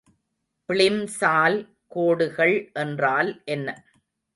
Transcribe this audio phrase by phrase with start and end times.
[0.69, 1.59] பிளிம்சால்
[1.87, 3.69] கோடுகள் என்றால் என்ன?